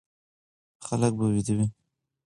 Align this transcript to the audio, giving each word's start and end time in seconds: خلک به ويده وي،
خلک 0.85 1.11
به 1.19 1.25
ويده 1.31 1.53
وي، 1.57 1.67